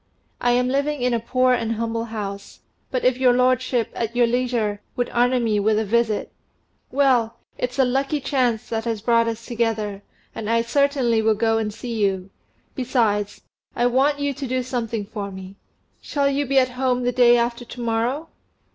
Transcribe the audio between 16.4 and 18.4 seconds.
be at home the day after to morrow?"